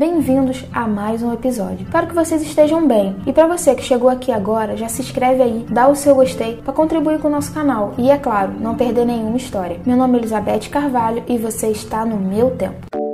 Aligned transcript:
Bem-vindos 0.00 0.64
a 0.72 0.86
mais 0.86 1.22
um 1.22 1.30
episódio. 1.30 1.84
Espero 1.84 2.06
que 2.06 2.14
vocês 2.14 2.40
estejam 2.40 2.88
bem. 2.88 3.16
E 3.26 3.34
para 3.34 3.46
você 3.46 3.74
que 3.74 3.82
chegou 3.82 4.08
aqui 4.08 4.32
agora, 4.32 4.74
já 4.74 4.88
se 4.88 5.02
inscreve 5.02 5.42
aí, 5.42 5.66
dá 5.68 5.88
o 5.88 5.94
seu 5.94 6.14
gostei 6.14 6.56
para 6.56 6.72
contribuir 6.72 7.18
com 7.18 7.28
o 7.28 7.30
nosso 7.30 7.52
canal 7.52 7.92
e 7.98 8.10
é 8.10 8.16
claro, 8.16 8.54
não 8.58 8.74
perder 8.74 9.04
nenhuma 9.04 9.36
história. 9.36 9.78
Meu 9.84 9.98
nome 9.98 10.16
é 10.16 10.20
Elizabeth 10.22 10.70
Carvalho 10.70 11.22
e 11.28 11.36
você 11.36 11.68
está 11.68 12.06
no 12.06 12.16
meu 12.16 12.56
tempo. 12.56 13.09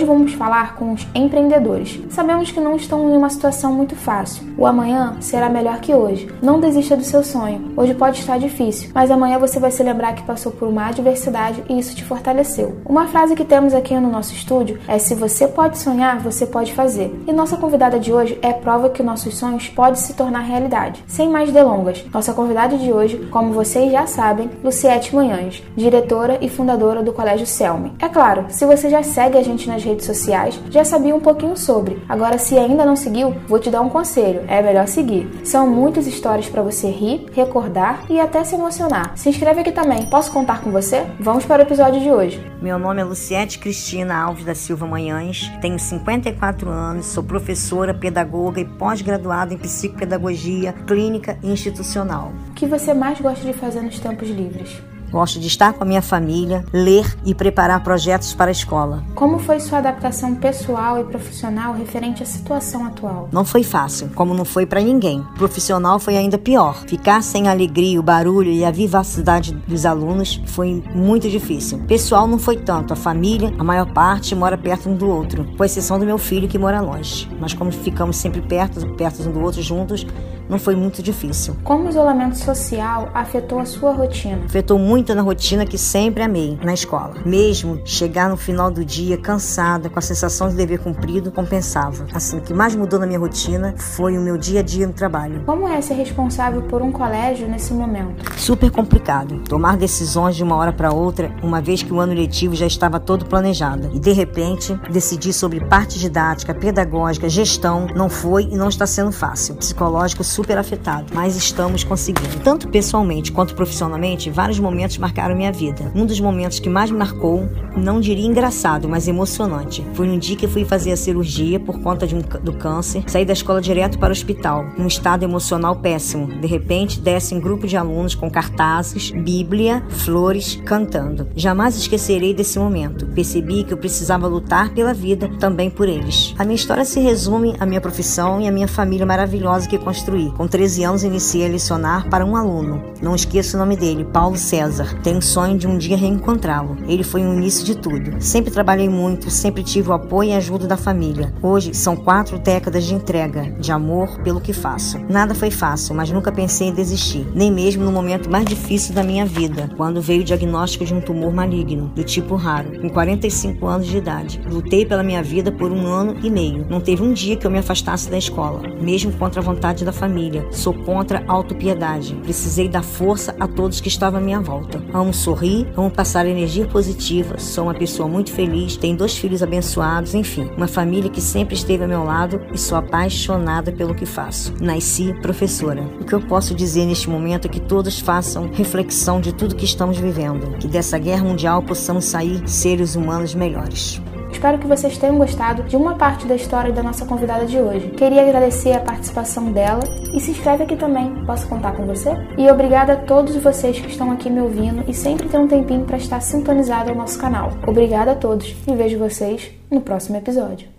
Hoje 0.00 0.06
vamos 0.06 0.32
falar 0.32 0.76
com 0.76 0.94
os 0.94 1.06
empreendedores. 1.14 2.00
Sabemos 2.08 2.50
que 2.50 2.58
não 2.58 2.74
estão 2.74 3.10
em 3.10 3.16
uma 3.18 3.28
situação 3.28 3.74
muito 3.74 3.94
fácil. 3.94 4.46
O 4.56 4.64
amanhã 4.64 5.18
será 5.20 5.50
melhor 5.50 5.78
que 5.78 5.94
hoje. 5.94 6.26
Não 6.40 6.58
desista 6.58 6.96
do 6.96 7.04
seu 7.04 7.22
sonho. 7.22 7.72
Hoje 7.76 7.92
pode 7.92 8.18
estar 8.18 8.38
difícil, 8.38 8.90
mas 8.94 9.10
amanhã 9.10 9.38
você 9.38 9.60
vai 9.60 9.70
se 9.70 9.82
lembrar 9.82 10.14
que 10.14 10.22
passou 10.22 10.52
por 10.52 10.68
uma 10.68 10.86
adversidade 10.86 11.62
e 11.68 11.78
isso 11.78 11.94
te 11.94 12.02
fortaleceu. 12.02 12.80
Uma 12.86 13.08
frase 13.08 13.36
que 13.36 13.44
temos 13.44 13.74
aqui 13.74 13.94
no 13.94 14.10
nosso 14.10 14.32
estúdio 14.32 14.78
é: 14.88 14.98
se 14.98 15.14
você 15.14 15.46
pode 15.46 15.76
sonhar, 15.76 16.18
você 16.20 16.46
pode 16.46 16.72
fazer. 16.72 17.14
E 17.26 17.32
nossa 17.32 17.58
convidada 17.58 18.00
de 18.00 18.10
hoje 18.10 18.38
é 18.40 18.54
prova 18.54 18.88
que 18.88 19.02
nossos 19.02 19.36
sonhos 19.36 19.68
podem 19.68 19.96
se 19.96 20.14
tornar 20.14 20.40
realidade. 20.40 21.04
Sem 21.06 21.28
mais 21.28 21.52
delongas, 21.52 22.06
nossa 22.10 22.32
convidada 22.32 22.78
de 22.78 22.90
hoje, 22.90 23.28
como 23.30 23.52
vocês 23.52 23.92
já 23.92 24.06
sabem, 24.06 24.48
Luciete 24.64 25.14
Manhães, 25.14 25.62
diretora 25.76 26.38
e 26.40 26.48
fundadora 26.48 27.02
do 27.02 27.12
Colégio 27.12 27.46
Selme. 27.46 27.92
É 28.00 28.08
claro, 28.08 28.46
se 28.48 28.64
você 28.64 28.88
já 28.88 29.02
segue 29.02 29.36
a 29.36 29.42
gente 29.42 29.68
nas 29.68 29.80
nas 29.80 29.84
redes 29.90 30.06
sociais 30.06 30.60
já 30.70 30.84
sabia 30.84 31.14
um 31.14 31.20
pouquinho 31.20 31.56
sobre. 31.56 32.02
Agora, 32.08 32.38
se 32.38 32.56
ainda 32.56 32.84
não 32.84 32.96
seguiu, 32.96 33.34
vou 33.46 33.58
te 33.58 33.70
dar 33.70 33.80
um 33.80 33.88
conselho: 33.88 34.42
é 34.48 34.62
melhor 34.62 34.86
seguir. 34.86 35.28
São 35.44 35.68
muitas 35.68 36.06
histórias 36.06 36.48
para 36.48 36.62
você 36.62 36.88
rir, 36.88 37.26
recordar 37.32 38.04
e 38.08 38.18
até 38.20 38.42
se 38.44 38.54
emocionar. 38.54 39.12
Se 39.16 39.28
inscreve 39.28 39.60
aqui 39.60 39.72
também. 39.72 40.06
Posso 40.06 40.32
contar 40.32 40.62
com 40.62 40.70
você? 40.70 41.04
Vamos 41.18 41.44
para 41.44 41.62
o 41.62 41.66
episódio 41.66 42.00
de 42.00 42.10
hoje. 42.10 42.40
Meu 42.60 42.78
nome 42.78 43.00
é 43.00 43.04
Luciete 43.04 43.58
Cristina 43.58 44.14
Alves 44.14 44.44
da 44.44 44.54
Silva 44.54 44.86
Manhães, 44.86 45.50
tenho 45.60 45.78
54 45.78 46.68
anos, 46.70 47.06
sou 47.06 47.22
professora, 47.22 47.94
pedagoga 47.94 48.60
e 48.60 48.64
pós-graduada 48.64 49.54
em 49.54 49.58
psicopedagogia 49.58 50.72
clínica 50.86 51.38
e 51.42 51.50
institucional. 51.50 52.32
O 52.50 52.54
que 52.54 52.66
você 52.66 52.92
mais 52.92 53.20
gosta 53.20 53.44
de 53.44 53.52
fazer 53.52 53.80
nos 53.80 53.98
tempos 53.98 54.28
livres? 54.28 54.80
Gosto 55.10 55.40
de 55.40 55.48
estar 55.48 55.72
com 55.72 55.82
a 55.82 55.86
minha 55.86 56.02
família, 56.02 56.64
ler 56.72 57.04
e 57.24 57.34
preparar 57.34 57.82
projetos 57.82 58.32
para 58.32 58.50
a 58.50 58.52
escola. 58.52 59.04
Como 59.14 59.38
foi 59.38 59.58
sua 59.58 59.78
adaptação 59.78 60.34
pessoal 60.36 61.00
e 61.00 61.04
profissional 61.04 61.74
referente 61.74 62.22
à 62.22 62.26
situação 62.26 62.84
atual? 62.86 63.28
Não 63.32 63.44
foi 63.44 63.62
fácil, 63.62 64.10
como 64.14 64.34
não 64.34 64.44
foi 64.44 64.66
para 64.66 64.80
ninguém. 64.80 65.24
Profissional 65.36 65.98
foi 65.98 66.16
ainda 66.16 66.38
pior. 66.38 66.84
Ficar 66.86 67.22
sem 67.22 67.48
a 67.48 67.50
alegria, 67.50 67.98
o 67.98 68.02
barulho 68.02 68.50
e 68.50 68.64
a 68.64 68.70
vivacidade 68.70 69.52
dos 69.66 69.84
alunos 69.84 70.40
foi 70.46 70.82
muito 70.94 71.28
difícil. 71.28 71.80
Pessoal 71.88 72.26
não 72.26 72.38
foi 72.38 72.56
tanto. 72.56 72.92
A 72.92 72.96
família, 72.96 73.52
a 73.58 73.64
maior 73.64 73.92
parte, 73.92 74.34
mora 74.34 74.56
perto 74.56 74.88
um 74.88 74.94
do 74.94 75.08
outro, 75.08 75.44
com 75.56 75.64
exceção 75.64 75.98
do 75.98 76.06
meu 76.06 76.18
filho 76.18 76.48
que 76.48 76.58
mora 76.58 76.80
longe. 76.80 77.28
Mas 77.40 77.52
como 77.52 77.72
ficamos 77.72 78.16
sempre 78.16 78.40
perto, 78.40 78.86
perto 78.94 79.28
um 79.28 79.32
do 79.32 79.40
outro 79.40 79.60
juntos, 79.62 80.06
não 80.50 80.58
foi 80.58 80.74
muito 80.74 81.02
difícil. 81.02 81.56
Como 81.62 81.86
o 81.86 81.88
isolamento 81.88 82.36
social 82.36 83.08
afetou 83.14 83.60
a 83.60 83.64
sua 83.64 83.92
rotina? 83.92 84.44
Afetou 84.44 84.78
muito 84.78 85.14
na 85.14 85.22
rotina 85.22 85.64
que 85.64 85.78
sempre 85.78 86.24
amei 86.24 86.58
na 86.62 86.74
escola. 86.74 87.14
Mesmo 87.24 87.80
chegar 87.84 88.28
no 88.28 88.36
final 88.36 88.70
do 88.70 88.84
dia 88.84 89.16
cansada, 89.16 89.88
com 89.88 89.98
a 89.98 90.02
sensação 90.02 90.48
de 90.48 90.56
dever 90.56 90.80
cumprido, 90.80 91.30
compensava. 91.30 92.06
Assim, 92.12 92.38
o 92.38 92.40
que 92.40 92.52
mais 92.52 92.74
mudou 92.74 92.98
na 92.98 93.06
minha 93.06 93.18
rotina 93.18 93.74
foi 93.76 94.18
o 94.18 94.20
meu 94.20 94.36
dia 94.36 94.60
a 94.60 94.62
dia 94.62 94.86
no 94.86 94.92
trabalho. 94.92 95.42
Como 95.46 95.68
é 95.68 95.80
ser 95.80 95.94
responsável 95.94 96.62
por 96.62 96.82
um 96.82 96.90
colégio 96.90 97.48
nesse 97.48 97.72
momento? 97.72 98.36
Super 98.36 98.70
complicado. 98.70 99.42
Tomar 99.48 99.76
decisões 99.76 100.34
de 100.34 100.42
uma 100.42 100.56
hora 100.56 100.72
para 100.72 100.92
outra, 100.92 101.32
uma 101.42 101.60
vez 101.60 101.82
que 101.82 101.92
o 101.92 102.00
ano 102.00 102.12
letivo 102.12 102.56
já 102.56 102.66
estava 102.66 102.98
todo 102.98 103.24
planejado. 103.24 103.90
E 103.94 104.00
de 104.00 104.12
repente, 104.12 104.74
decidir 104.90 105.32
sobre 105.32 105.60
parte 105.60 105.98
didática, 105.98 106.52
pedagógica, 106.52 107.28
gestão, 107.28 107.86
não 107.94 108.08
foi 108.08 108.48
e 108.50 108.56
não 108.56 108.68
está 108.68 108.86
sendo 108.86 109.12
fácil. 109.12 109.54
Psicológico 109.54 110.24
super 110.24 110.39
afetado, 110.58 111.12
mas 111.14 111.36
estamos 111.36 111.84
conseguindo. 111.84 112.40
Tanto 112.42 112.68
pessoalmente 112.68 113.32
quanto 113.32 113.54
profissionalmente, 113.54 114.30
vários 114.30 114.58
momentos 114.58 114.98
marcaram 114.98 115.36
minha 115.36 115.52
vida. 115.52 115.90
Um 115.94 116.06
dos 116.06 116.20
momentos 116.20 116.58
que 116.58 116.68
mais 116.68 116.90
me 116.90 116.98
marcou, 116.98 117.48
não 117.76 118.00
diria 118.00 118.26
engraçado, 118.26 118.88
mas 118.88 119.08
emocionante, 119.08 119.84
foi 119.94 120.06
no 120.06 120.18
dia 120.18 120.36
que 120.36 120.48
fui 120.48 120.64
fazer 120.64 120.92
a 120.92 120.96
cirurgia 120.96 121.58
por 121.58 121.80
conta 121.80 122.06
um, 122.06 122.42
do 122.42 122.52
câncer, 122.52 123.04
saí 123.06 123.24
da 123.24 123.32
escola 123.32 123.60
direto 123.60 123.98
para 123.98 124.10
o 124.10 124.12
hospital, 124.12 124.64
num 124.76 124.86
estado 124.86 125.24
emocional 125.24 125.76
péssimo. 125.76 126.26
De 126.40 126.46
repente, 126.46 127.00
desce 127.00 127.34
um 127.34 127.40
grupo 127.40 127.66
de 127.66 127.76
alunos 127.76 128.14
com 128.14 128.30
cartazes, 128.30 129.10
Bíblia, 129.10 129.82
flores, 129.88 130.56
cantando. 130.64 131.28
Jamais 131.34 131.76
esquecerei 131.76 132.34
desse 132.34 132.58
momento. 132.58 133.06
Percebi 133.06 133.64
que 133.64 133.72
eu 133.72 133.78
precisava 133.78 134.26
lutar 134.26 134.72
pela 134.74 134.92
vida 134.92 135.28
também 135.38 135.70
por 135.70 135.88
eles. 135.88 136.34
A 136.38 136.44
minha 136.44 136.56
história 136.56 136.84
se 136.84 137.00
resume 137.00 137.54
à 137.58 137.66
minha 137.66 137.80
profissão 137.80 138.40
e 138.40 138.48
à 138.48 138.52
minha 138.52 138.68
família 138.68 139.06
maravilhosa 139.06 139.68
que 139.68 139.78
construí. 139.78 140.29
Com 140.36 140.46
13 140.46 140.84
anos, 140.84 141.02
iniciei 141.02 141.46
a 141.46 141.50
lecionar 141.50 142.08
para 142.08 142.24
um 142.24 142.36
aluno. 142.36 142.82
Não 143.02 143.14
esqueço 143.14 143.56
o 143.56 143.60
nome 143.60 143.76
dele, 143.76 144.04
Paulo 144.04 144.36
César. 144.36 145.00
Tenho 145.02 145.22
sonho 145.22 145.56
de 145.56 145.66
um 145.66 145.78
dia 145.78 145.96
reencontrá-lo. 145.96 146.76
Ele 146.86 147.02
foi 147.02 147.22
o 147.22 147.32
início 147.32 147.64
de 147.64 147.74
tudo. 147.74 148.20
Sempre 148.20 148.50
trabalhei 148.50 148.88
muito, 148.88 149.30
sempre 149.30 149.62
tive 149.62 149.90
o 149.90 149.92
apoio 149.92 150.30
e 150.30 150.34
ajuda 150.34 150.66
da 150.66 150.76
família. 150.76 151.32
Hoje 151.42 151.74
são 151.74 151.96
quatro 151.96 152.38
décadas 152.38 152.84
de 152.84 152.94
entrega, 152.94 153.50
de 153.58 153.72
amor 153.72 154.20
pelo 154.22 154.40
que 154.40 154.52
faço. 154.52 154.98
Nada 155.08 155.34
foi 155.34 155.50
fácil, 155.50 155.94
mas 155.94 156.10
nunca 156.10 156.30
pensei 156.30 156.68
em 156.68 156.74
desistir, 156.74 157.26
nem 157.34 157.50
mesmo 157.50 157.84
no 157.84 157.92
momento 157.92 158.30
mais 158.30 158.44
difícil 158.44 158.94
da 158.94 159.02
minha 159.02 159.24
vida, 159.24 159.70
quando 159.76 160.02
veio 160.02 160.20
o 160.20 160.24
diagnóstico 160.24 160.84
de 160.84 160.94
um 160.94 161.00
tumor 161.00 161.32
maligno, 161.32 161.88
do 161.94 162.04
tipo 162.04 162.34
raro, 162.34 162.80
com 162.80 162.90
45 162.90 163.66
anos 163.66 163.86
de 163.86 163.96
idade. 163.96 164.40
Lutei 164.50 164.84
pela 164.84 165.02
minha 165.02 165.22
vida 165.22 165.50
por 165.50 165.72
um 165.72 165.86
ano 165.86 166.16
e 166.22 166.30
meio. 166.30 166.66
Não 166.68 166.80
teve 166.80 167.02
um 167.02 167.12
dia 167.12 167.36
que 167.36 167.46
eu 167.46 167.50
me 167.50 167.58
afastasse 167.58 168.10
da 168.10 168.18
escola, 168.18 168.62
mesmo 168.80 169.12
contra 169.12 169.40
a 169.40 169.44
vontade 169.44 169.84
da 169.84 169.92
família 169.92 170.09
família. 170.10 170.44
Sou 170.50 170.74
contra 170.74 171.22
a 171.26 171.32
autopiedade. 171.32 172.16
Precisei 172.16 172.68
dar 172.68 172.82
força 172.82 173.34
a 173.38 173.46
todos 173.46 173.80
que 173.80 173.88
estavam 173.88 174.18
à 174.18 174.22
minha 174.22 174.40
volta. 174.40 174.82
Amo 174.92 175.14
sorrir, 175.14 175.68
amo 175.76 175.88
passar 175.88 176.26
energia 176.26 176.66
positiva. 176.66 177.38
Sou 177.38 177.64
uma 177.64 177.74
pessoa 177.74 178.08
muito 178.08 178.32
feliz, 178.32 178.76
tenho 178.76 178.96
dois 178.96 179.16
filhos 179.16 179.40
abençoados, 179.40 180.14
enfim, 180.14 180.50
uma 180.56 180.66
família 180.66 181.08
que 181.08 181.20
sempre 181.20 181.54
esteve 181.54 181.84
ao 181.84 181.88
meu 181.88 182.02
lado 182.02 182.40
e 182.52 182.58
sou 182.58 182.76
apaixonada 182.76 183.70
pelo 183.70 183.94
que 183.94 184.04
faço. 184.04 184.52
Nasci 184.60 185.14
professora. 185.22 185.82
O 186.00 186.04
que 186.04 186.12
eu 186.12 186.20
posso 186.20 186.54
dizer 186.54 186.86
neste 186.86 187.08
momento 187.08 187.46
é 187.46 187.48
que 187.48 187.60
todos 187.60 188.00
façam 188.00 188.50
reflexão 188.52 189.20
de 189.20 189.32
tudo 189.32 189.54
que 189.54 189.64
estamos 189.64 189.96
vivendo, 189.96 190.58
que 190.58 190.66
dessa 190.66 190.98
guerra 190.98 191.24
mundial 191.24 191.62
possamos 191.62 192.04
sair 192.04 192.42
seres 192.48 192.96
humanos 192.96 193.34
melhores. 193.34 194.02
Espero 194.32 194.58
que 194.58 194.66
vocês 194.66 194.96
tenham 194.96 195.18
gostado 195.18 195.64
de 195.64 195.76
uma 195.76 195.96
parte 195.96 196.26
da 196.26 196.34
história 196.34 196.72
da 196.72 196.82
nossa 196.82 197.04
convidada 197.04 197.44
de 197.44 197.58
hoje. 197.58 197.88
Queria 197.90 198.22
agradecer 198.22 198.72
a 198.72 198.80
participação 198.80 199.52
dela 199.52 199.82
e 200.14 200.20
se 200.20 200.30
inscreve 200.30 200.64
aqui 200.64 200.76
também. 200.76 201.24
Posso 201.26 201.46
contar 201.48 201.72
com 201.72 201.84
você? 201.84 202.10
E 202.38 202.50
obrigada 202.50 202.94
a 202.94 202.96
todos 202.96 203.36
vocês 203.36 203.78
que 203.78 203.88
estão 203.88 204.10
aqui 204.10 204.30
me 204.30 204.40
ouvindo 204.40 204.84
e 204.88 204.94
sempre 204.94 205.28
tem 205.28 205.40
um 205.40 205.48
tempinho 205.48 205.84
para 205.84 205.98
estar 205.98 206.20
sintonizado 206.20 206.90
ao 206.90 206.96
nosso 206.96 207.18
canal. 207.18 207.50
Obrigada 207.66 208.12
a 208.12 208.16
todos 208.16 208.56
e 208.66 208.74
vejo 208.74 208.98
vocês 208.98 209.50
no 209.70 209.80
próximo 209.80 210.16
episódio. 210.16 210.70